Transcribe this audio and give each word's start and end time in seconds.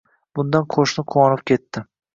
Bundan 0.39 0.65
qoʻshni 0.77 1.07
quvonib 1.15 1.47
ketdi 1.55 1.89